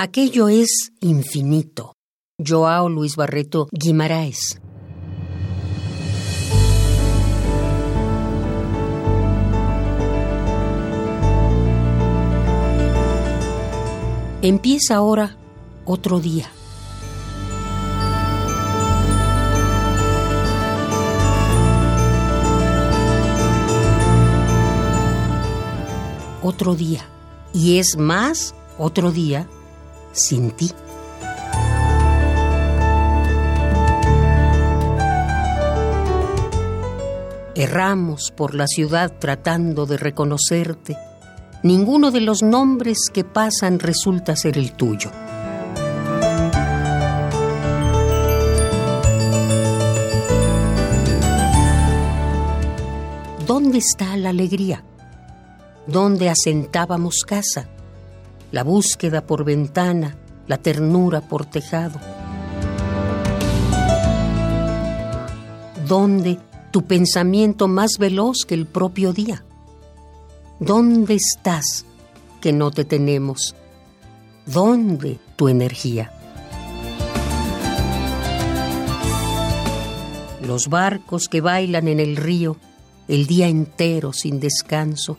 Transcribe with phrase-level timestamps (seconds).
[0.00, 1.94] Aquello es infinito.
[2.38, 4.60] Joao Luis Barreto Guimaraes.
[14.40, 15.36] Empieza ahora
[15.84, 16.48] otro día.
[26.40, 27.04] Otro día.
[27.52, 29.48] Y es más otro día
[30.12, 30.70] sin ti.
[37.58, 40.96] Erramos por la ciudad tratando de reconocerte.
[41.64, 45.10] Ninguno de los nombres que pasan resulta ser el tuyo.
[53.44, 54.84] ¿Dónde está la alegría?
[55.88, 57.68] ¿Dónde asentábamos casa?
[58.50, 60.16] La búsqueda por ventana,
[60.46, 62.00] la ternura por tejado.
[65.86, 66.38] ¿Dónde
[66.70, 69.44] tu pensamiento más veloz que el propio día?
[70.60, 71.84] ¿Dónde estás
[72.40, 73.54] que no te tenemos?
[74.46, 76.12] ¿Dónde tu energía?
[80.46, 82.56] Los barcos que bailan en el río
[83.08, 85.18] el día entero sin descanso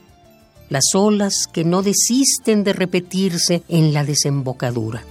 [0.70, 5.04] las olas que no desisten de repetirse en la desembocadura.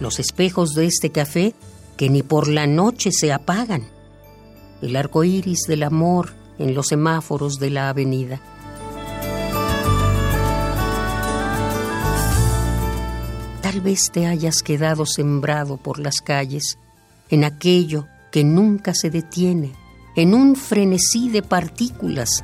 [0.00, 1.54] Los espejos de este café
[1.96, 3.86] que ni por la noche se apagan.
[4.80, 8.40] El arco iris del amor en los semáforos de la avenida.
[13.60, 16.78] Tal vez te hayas quedado sembrado por las calles
[17.28, 19.72] en aquello que nunca se detiene
[20.16, 22.42] en un frenesí de partículas.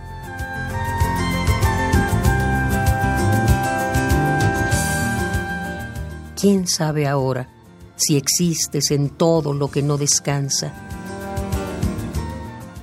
[6.38, 7.48] ¿Quién sabe ahora
[7.96, 10.72] si existes en todo lo que no descansa?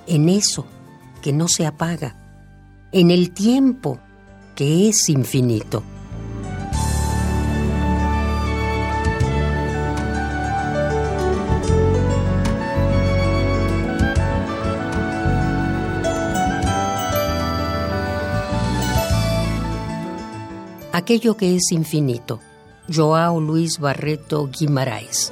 [0.08, 0.66] En eso
[1.22, 2.16] que no se apaga,
[2.92, 4.00] en el tiempo
[4.56, 5.84] que es infinito.
[21.00, 22.40] Aquello que es infinito.
[22.88, 25.32] Joao Luis Barreto Guimaraes.